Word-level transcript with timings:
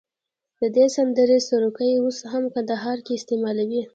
د 0.59 0.61
دې 0.75 0.85
سندرې 0.95 1.39
سروکي 1.47 1.91
اوس 2.01 2.17
هم 2.31 2.43
کندهار 2.53 2.97
کې 3.05 3.13
استعمالوي. 3.15 3.81